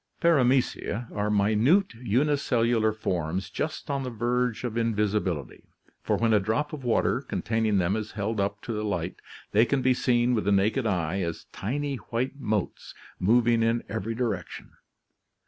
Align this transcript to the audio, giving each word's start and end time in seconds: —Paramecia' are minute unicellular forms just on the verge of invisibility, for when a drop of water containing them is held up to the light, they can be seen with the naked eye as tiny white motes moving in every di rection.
—Paramecia' 0.23 1.11
are 1.15 1.29
minute 1.29 1.93
unicellular 1.93 2.91
forms 2.91 3.51
just 3.51 3.87
on 3.91 4.01
the 4.01 4.09
verge 4.09 4.63
of 4.63 4.75
invisibility, 4.75 5.63
for 6.01 6.17
when 6.17 6.33
a 6.33 6.39
drop 6.39 6.73
of 6.73 6.83
water 6.83 7.21
containing 7.21 7.77
them 7.77 7.95
is 7.95 8.13
held 8.13 8.39
up 8.39 8.59
to 8.63 8.73
the 8.73 8.83
light, 8.83 9.17
they 9.51 9.63
can 9.63 9.83
be 9.83 9.93
seen 9.93 10.33
with 10.33 10.45
the 10.45 10.51
naked 10.51 10.87
eye 10.87 11.19
as 11.21 11.45
tiny 11.51 11.97
white 11.97 12.35
motes 12.39 12.95
moving 13.19 13.61
in 13.61 13.83
every 13.87 14.15
di 14.15 14.23
rection. 14.23 14.69